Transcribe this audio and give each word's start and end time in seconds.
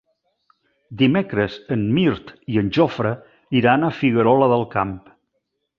Dimecres 1.01 1.57
en 1.75 1.83
Mirt 1.99 2.33
i 2.55 2.59
en 2.65 2.73
Jofre 2.79 3.15
iran 3.61 3.91
a 3.91 3.95
Figuerola 4.01 4.51
del 4.57 4.69
Camp. 4.77 5.01